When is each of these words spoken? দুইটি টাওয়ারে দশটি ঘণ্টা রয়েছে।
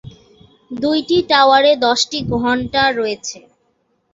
দুইটি 0.71 1.17
টাওয়ারে 1.29 1.71
দশটি 1.85 2.17
ঘণ্টা 2.33 2.83
রয়েছে। 2.91 3.39